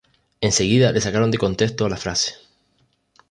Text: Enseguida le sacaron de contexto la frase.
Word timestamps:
Enseguida 0.47 0.91
le 0.91 0.99
sacaron 0.99 1.29
de 1.29 1.37
contexto 1.37 1.87
la 1.87 1.95
frase. 1.95 2.33